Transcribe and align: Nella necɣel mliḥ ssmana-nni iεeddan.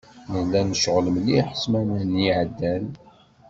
Nella 0.33 0.61
necɣel 0.69 1.07
mliḥ 1.15 1.47
ssmana-nni 1.53 2.21
iεeddan. 2.25 2.85